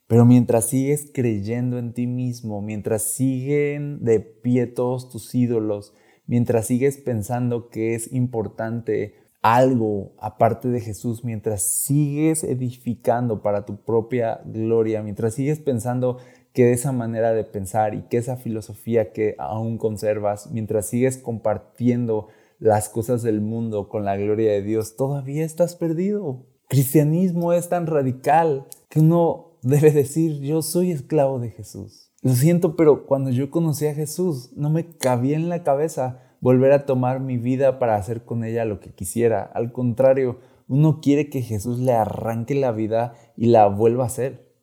Pero 0.09 0.25
mientras 0.25 0.65
sigues 0.65 1.11
creyendo 1.13 1.77
en 1.77 1.93
ti 1.93 2.07
mismo, 2.07 2.63
mientras 2.63 3.03
siguen 3.03 4.03
de 4.03 4.19
pie 4.19 4.65
todos 4.65 5.07
tus 5.07 5.35
ídolos, 5.35 5.93
mientras 6.25 6.65
sigues 6.65 6.97
pensando 6.97 7.69
que 7.69 7.93
es 7.93 8.11
importante 8.11 9.13
algo 9.43 10.13
aparte 10.17 10.67
de 10.67 10.79
Jesús, 10.79 11.23
mientras 11.23 11.61
sigues 11.61 12.43
edificando 12.43 13.43
para 13.43 13.67
tu 13.67 13.83
propia 13.83 14.41
gloria, 14.45 15.03
mientras 15.03 15.35
sigues 15.35 15.59
pensando 15.59 16.17
que 16.53 16.73
esa 16.73 16.91
manera 16.91 17.31
de 17.31 17.43
pensar 17.43 17.93
y 17.93 18.01
que 18.01 18.17
esa 18.17 18.35
filosofía 18.35 19.13
que 19.13 19.35
aún 19.37 19.77
conservas, 19.77 20.49
mientras 20.49 20.87
sigues 20.87 21.19
compartiendo 21.19 22.29
las 22.57 22.89
cosas 22.89 23.21
del 23.21 23.41
mundo 23.41 23.89
con 23.89 24.05
la 24.05 24.17
gloria 24.17 24.53
de 24.53 24.63
Dios, 24.63 24.95
todavía 24.95 25.45
estás 25.45 25.75
perdido. 25.75 26.47
Cristianismo 26.67 27.53
es 27.53 27.69
tan 27.69 27.85
radical 27.85 28.65
que 28.89 29.01
uno 29.01 29.48
debe 29.61 29.91
decir, 29.91 30.39
yo 30.41 30.61
soy 30.61 30.91
esclavo 30.91 31.39
de 31.39 31.49
Jesús. 31.49 32.11
Lo 32.21 32.33
siento, 32.33 32.75
pero 32.75 33.05
cuando 33.05 33.29
yo 33.29 33.49
conocí 33.49 33.87
a 33.87 33.93
Jesús, 33.93 34.51
no 34.55 34.69
me 34.69 34.97
cabía 34.97 35.37
en 35.37 35.49
la 35.49 35.63
cabeza 35.63 36.21
volver 36.41 36.71
a 36.71 36.85
tomar 36.85 37.19
mi 37.19 37.37
vida 37.37 37.79
para 37.79 37.95
hacer 37.95 38.25
con 38.25 38.43
ella 38.43 38.65
lo 38.65 38.79
que 38.79 38.93
quisiera. 38.93 39.43
Al 39.43 39.71
contrario, 39.71 40.39
uno 40.67 40.99
quiere 41.01 41.29
que 41.29 41.41
Jesús 41.41 41.79
le 41.79 41.93
arranque 41.93 42.55
la 42.55 42.71
vida 42.71 43.13
y 43.35 43.47
la 43.47 43.67
vuelva 43.67 44.03
a 44.03 44.07
hacer. 44.07 44.53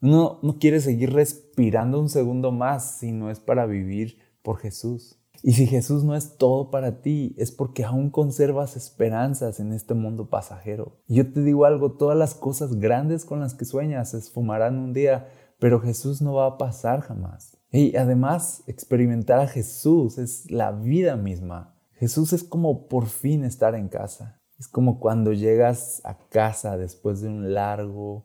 Uno 0.00 0.38
no 0.42 0.58
quiere 0.58 0.80
seguir 0.80 1.12
respirando 1.12 2.00
un 2.00 2.08
segundo 2.08 2.52
más 2.52 2.98
si 2.98 3.12
no 3.12 3.30
es 3.30 3.40
para 3.40 3.64
vivir 3.64 4.18
por 4.42 4.58
Jesús. 4.58 5.23
Y 5.42 5.52
si 5.52 5.66
Jesús 5.66 6.04
no 6.04 6.14
es 6.14 6.36
todo 6.38 6.70
para 6.70 7.02
ti, 7.02 7.34
es 7.36 7.52
porque 7.52 7.84
aún 7.84 8.10
conservas 8.10 8.76
esperanzas 8.76 9.60
en 9.60 9.72
este 9.72 9.94
mundo 9.94 10.30
pasajero. 10.30 11.00
Y 11.06 11.16
yo 11.16 11.32
te 11.32 11.42
digo 11.42 11.64
algo, 11.64 11.92
todas 11.92 12.16
las 12.16 12.34
cosas 12.34 12.76
grandes 12.76 13.24
con 13.24 13.40
las 13.40 13.54
que 13.54 13.64
sueñas 13.64 14.10
se 14.10 14.18
esfumarán 14.18 14.78
un 14.78 14.92
día, 14.92 15.28
pero 15.58 15.80
Jesús 15.80 16.22
no 16.22 16.34
va 16.34 16.46
a 16.46 16.58
pasar 16.58 17.00
jamás. 17.00 17.58
Y 17.70 17.96
además, 17.96 18.62
experimentar 18.66 19.40
a 19.40 19.48
Jesús 19.48 20.18
es 20.18 20.50
la 20.50 20.72
vida 20.72 21.16
misma. 21.16 21.74
Jesús 21.92 22.32
es 22.32 22.44
como 22.44 22.86
por 22.88 23.06
fin 23.06 23.44
estar 23.44 23.74
en 23.74 23.88
casa. 23.88 24.40
Es 24.58 24.68
como 24.68 25.00
cuando 25.00 25.32
llegas 25.32 26.00
a 26.04 26.18
casa 26.28 26.76
después 26.76 27.20
de 27.20 27.28
un 27.28 27.52
largo 27.54 28.24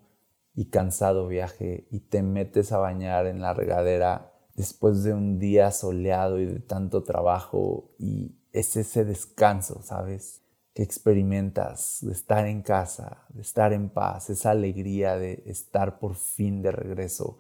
y 0.53 0.65
cansado 0.65 1.27
viaje 1.27 1.87
y 1.89 2.01
te 2.01 2.21
metes 2.21 2.71
a 2.71 2.77
bañar 2.77 3.25
en 3.25 3.41
la 3.41 3.53
regadera 3.53 4.28
después 4.59 5.03
de 5.03 5.13
un 5.13 5.39
día 5.39 5.71
soleado 5.71 6.37
y 6.37 6.45
de 6.45 6.59
tanto 6.59 7.03
trabajo 7.03 7.95
y 7.97 8.35
es 8.51 8.75
ese 8.75 9.05
descanso, 9.05 9.81
¿sabes? 9.83 10.41
Que 10.73 10.83
experimentas 10.83 11.99
de 12.01 12.11
estar 12.11 12.45
en 12.45 12.61
casa, 12.61 13.23
de 13.29 13.41
estar 13.41 13.71
en 13.71 13.89
paz, 13.89 14.29
esa 14.29 14.51
alegría 14.51 15.15
de 15.15 15.43
estar 15.45 15.97
por 15.97 16.15
fin 16.15 16.61
de 16.61 16.73
regreso. 16.73 17.37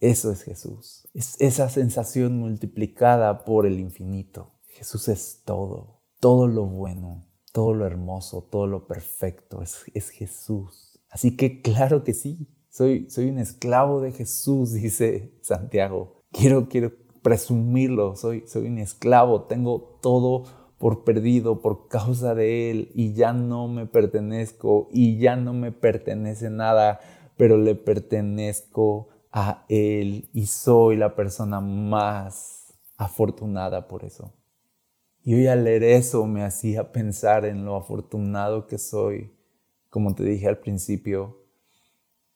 Eso 0.00 0.32
es 0.32 0.42
Jesús. 0.42 1.06
Es 1.14 1.40
esa 1.40 1.68
sensación 1.68 2.36
multiplicada 2.36 3.44
por 3.44 3.64
el 3.64 3.78
infinito. 3.78 4.50
Jesús 4.66 5.06
es 5.06 5.42
todo, 5.44 6.00
todo 6.18 6.48
lo 6.48 6.66
bueno, 6.66 7.28
todo 7.52 7.74
lo 7.74 7.86
hermoso, 7.86 8.42
todo 8.42 8.66
lo 8.66 8.88
perfecto. 8.88 9.62
Es, 9.62 9.84
es 9.94 10.10
Jesús. 10.10 10.98
Así 11.10 11.36
que 11.36 11.62
claro 11.62 12.02
que 12.02 12.12
sí, 12.12 12.48
soy, 12.70 13.08
soy 13.08 13.28
un 13.30 13.38
esclavo 13.38 14.00
de 14.00 14.10
Jesús, 14.10 14.72
dice 14.74 15.38
Santiago 15.42 16.16
quiero, 16.36 16.68
quiero 16.68 16.92
presumirlo, 17.22 18.16
soy, 18.16 18.44
soy 18.46 18.66
un 18.66 18.78
esclavo, 18.78 19.42
tengo 19.42 19.98
todo 20.02 20.44
por 20.78 21.04
perdido 21.04 21.60
por 21.60 21.88
causa 21.88 22.34
de 22.34 22.70
Él 22.70 22.90
y 22.94 23.14
ya 23.14 23.32
no 23.32 23.66
me 23.68 23.86
pertenezco 23.86 24.88
y 24.92 25.18
ya 25.18 25.36
no 25.36 25.54
me 25.54 25.72
pertenece 25.72 26.50
nada, 26.50 27.00
pero 27.36 27.56
le 27.56 27.74
pertenezco 27.74 29.08
a 29.32 29.64
Él 29.68 30.28
y 30.32 30.46
soy 30.46 30.96
la 30.96 31.16
persona 31.16 31.60
más 31.60 32.74
afortunada 32.98 33.88
por 33.88 34.04
eso. 34.04 34.32
Y 35.24 35.34
hoy 35.34 35.48
al 35.48 35.64
leer 35.64 35.82
eso 35.82 36.26
me 36.26 36.44
hacía 36.44 36.92
pensar 36.92 37.46
en 37.46 37.64
lo 37.64 37.74
afortunado 37.74 38.66
que 38.66 38.78
soy, 38.78 39.32
como 39.90 40.14
te 40.14 40.22
dije 40.22 40.46
al 40.46 40.58
principio, 40.58 41.42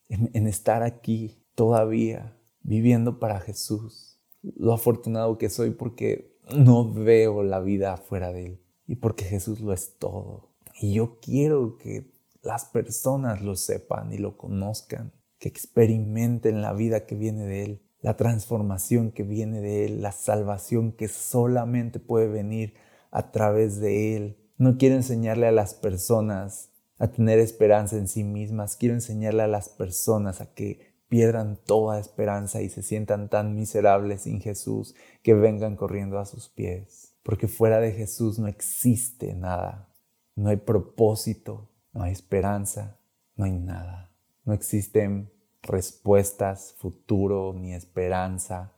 en, 0.09 0.29
en 0.33 0.47
estar 0.47 0.83
aquí 0.83 1.45
todavía 1.55 2.35
viviendo 2.63 3.19
para 3.19 3.39
Jesús. 3.39 4.19
Lo 4.41 4.73
afortunado 4.73 5.37
que 5.37 5.49
soy 5.49 5.71
porque 5.71 6.37
no 6.55 6.91
veo 6.91 7.43
la 7.43 7.59
vida 7.59 7.97
fuera 7.97 8.31
de 8.31 8.45
Él 8.47 8.61
y 8.87 8.95
porque 8.95 9.25
Jesús 9.25 9.61
lo 9.61 9.73
es 9.73 9.97
todo. 9.97 10.49
Y 10.79 10.93
yo 10.93 11.19
quiero 11.19 11.77
que 11.77 12.11
las 12.41 12.65
personas 12.65 13.41
lo 13.41 13.55
sepan 13.55 14.11
y 14.11 14.17
lo 14.17 14.37
conozcan, 14.37 15.13
que 15.37 15.47
experimenten 15.47 16.61
la 16.61 16.73
vida 16.73 17.05
que 17.05 17.15
viene 17.15 17.45
de 17.45 17.63
Él, 17.63 17.81
la 18.01 18.17
transformación 18.17 19.11
que 19.11 19.23
viene 19.23 19.61
de 19.61 19.85
Él, 19.85 20.01
la 20.01 20.11
salvación 20.11 20.91
que 20.91 21.07
solamente 21.07 21.99
puede 21.99 22.27
venir 22.27 22.73
a 23.11 23.31
través 23.31 23.79
de 23.79 24.15
Él. 24.15 24.37
No 24.57 24.77
quiero 24.77 24.95
enseñarle 24.95 25.47
a 25.47 25.51
las 25.51 25.73
personas 25.73 26.69
a 26.97 27.07
tener 27.07 27.39
esperanza 27.39 27.97
en 27.97 28.07
sí 28.07 28.23
mismas, 28.23 28.75
quiero 28.75 28.93
enseñarle 28.93 29.41
a 29.41 29.47
las 29.47 29.69
personas 29.69 30.39
a 30.39 30.53
que 30.53 30.90
pierdan 31.11 31.59
toda 31.65 31.99
esperanza 31.99 32.61
y 32.61 32.69
se 32.69 32.83
sientan 32.83 33.27
tan 33.27 33.53
miserables 33.53 34.21
sin 34.21 34.39
Jesús 34.39 34.95
que 35.23 35.33
vengan 35.33 35.75
corriendo 35.75 36.19
a 36.19 36.25
sus 36.25 36.47
pies. 36.47 37.17
Porque 37.21 37.49
fuera 37.49 37.81
de 37.81 37.91
Jesús 37.91 38.39
no 38.39 38.47
existe 38.47 39.35
nada. 39.35 39.89
No 40.37 40.51
hay 40.51 40.55
propósito, 40.55 41.67
no 41.91 42.03
hay 42.03 42.13
esperanza, 42.13 42.97
no 43.35 43.43
hay 43.43 43.51
nada. 43.51 44.09
No 44.45 44.53
existen 44.53 45.29
respuestas, 45.61 46.75
futuro 46.77 47.53
ni 47.53 47.73
esperanza 47.73 48.71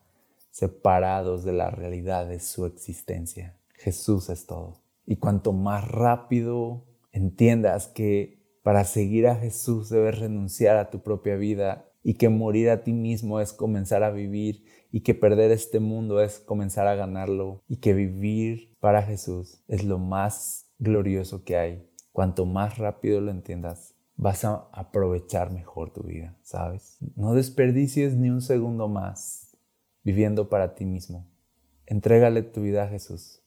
separados 0.50 1.44
de 1.44 1.54
la 1.54 1.70
realidad 1.70 2.28
de 2.28 2.40
su 2.40 2.66
existencia. 2.66 3.60
Jesús 3.76 4.32
es 4.32 4.48
todo. 4.48 4.82
Y 5.06 5.18
cuanto 5.18 5.54
más 5.54 5.88
rápido 5.88 6.84
entiendas 7.12 7.90
que 7.90 8.42
para 8.64 8.86
seguir 8.86 9.28
a 9.28 9.36
Jesús 9.36 9.90
debes 9.90 10.18
renunciar 10.18 10.78
a 10.78 10.90
tu 10.90 11.04
propia 11.04 11.36
vida 11.36 11.93
y 12.04 12.16
que 12.16 12.30
morir 12.30 12.70
a 12.70 12.84
ti 12.84 12.94
mismo 12.94 13.40
es 13.40 13.54
comenzar 13.54 14.04
a 14.04 14.12
vivir 14.12 14.64
y 14.92 15.02
que 15.02 15.16
perder 15.16 15.52
este 15.52 15.80
mundo 15.80 16.22
es 16.22 16.40
comenzar 16.40 16.88
a 16.88 16.96
ganarlo 16.96 17.64
y 17.68 17.78
que 17.78 17.94
vivir 17.94 18.76
para 18.80 19.02
Jesús 19.02 19.64
es 19.68 19.84
lo 19.84 19.98
más 19.98 20.70
glorioso 20.78 21.44
que 21.44 21.58
hay. 21.58 21.90
Cuanto 22.12 22.46
más 22.46 22.78
rápido 22.78 23.22
lo 23.22 23.32
entiendas, 23.32 23.96
vas 24.18 24.46
a 24.46 24.68
aprovechar 24.72 25.52
mejor 25.52 25.92
tu 25.92 26.04
vida, 26.04 26.38
¿sabes? 26.44 26.98
No 27.16 27.34
desperdicies 27.34 28.16
ni 28.16 28.30
un 28.30 28.42
segundo 28.42 28.88
más 28.88 29.58
viviendo 30.04 30.50
para 30.50 30.76
ti 30.76 30.86
mismo. 30.86 31.26
Entrégale 31.86 32.44
tu 32.44 32.62
vida 32.62 32.84
a 32.84 32.88
Jesús. 32.88 33.42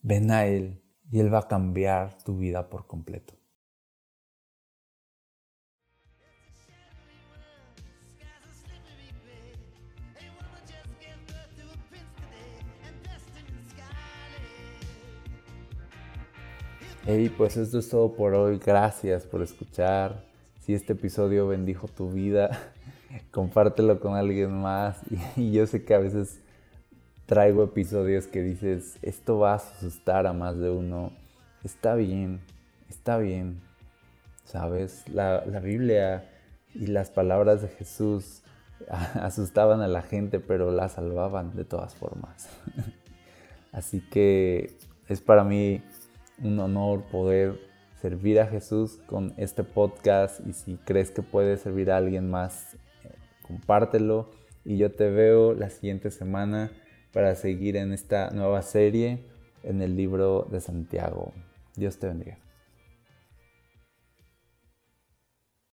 Ven 0.00 0.30
a 0.30 0.46
Él 0.46 0.82
y 1.10 1.20
Él 1.20 1.32
va 1.32 1.40
a 1.40 1.48
cambiar 1.48 2.22
tu 2.24 2.38
vida 2.38 2.68
por 2.68 2.86
completo. 2.86 3.34
Hey, 17.04 17.34
pues 17.36 17.56
esto 17.56 17.80
es 17.80 17.88
todo 17.88 18.14
por 18.14 18.32
hoy. 18.34 18.60
Gracias 18.64 19.26
por 19.26 19.42
escuchar. 19.42 20.22
Si 20.60 20.72
este 20.72 20.92
episodio 20.92 21.48
bendijo 21.48 21.88
tu 21.88 22.12
vida, 22.12 22.56
compártelo 23.32 23.98
con 23.98 24.14
alguien 24.14 24.52
más. 24.52 25.00
Y 25.36 25.50
yo 25.50 25.66
sé 25.66 25.84
que 25.84 25.94
a 25.94 25.98
veces 25.98 26.38
traigo 27.26 27.64
episodios 27.64 28.28
que 28.28 28.40
dices, 28.40 29.00
esto 29.02 29.40
va 29.40 29.54
a 29.54 29.56
asustar 29.56 30.28
a 30.28 30.32
más 30.32 30.56
de 30.58 30.70
uno. 30.70 31.10
Está 31.64 31.96
bien, 31.96 32.40
está 32.88 33.18
bien. 33.18 33.60
¿Sabes? 34.44 35.02
La, 35.08 35.44
la 35.44 35.58
Biblia 35.58 36.30
y 36.72 36.86
las 36.86 37.10
palabras 37.10 37.62
de 37.62 37.68
Jesús 37.68 38.42
asustaban 39.14 39.80
a 39.80 39.88
la 39.88 40.02
gente, 40.02 40.38
pero 40.38 40.70
la 40.70 40.88
salvaban 40.88 41.56
de 41.56 41.64
todas 41.64 41.96
formas. 41.96 42.48
Así 43.72 44.00
que 44.08 44.76
es 45.08 45.20
para 45.20 45.42
mí 45.42 45.82
un 46.42 46.58
honor 46.58 47.02
poder 47.04 47.58
servir 48.00 48.40
a 48.40 48.46
Jesús 48.46 48.98
con 49.06 49.32
este 49.36 49.62
podcast 49.62 50.40
y 50.46 50.52
si 50.52 50.76
crees 50.76 51.10
que 51.10 51.22
puede 51.22 51.56
servir 51.56 51.90
a 51.90 51.96
alguien 51.96 52.30
más, 52.30 52.74
eh, 53.04 53.10
compártelo 53.42 54.30
y 54.64 54.76
yo 54.76 54.92
te 54.92 55.08
veo 55.08 55.54
la 55.54 55.70
siguiente 55.70 56.10
semana 56.10 56.72
para 57.12 57.34
seguir 57.34 57.76
en 57.76 57.92
esta 57.92 58.30
nueva 58.30 58.62
serie 58.62 59.20
en 59.62 59.82
el 59.82 59.96
libro 59.96 60.48
de 60.50 60.60
Santiago. 60.60 61.32
Dios 61.76 61.98
te 61.98 62.08
bendiga. 62.08 62.41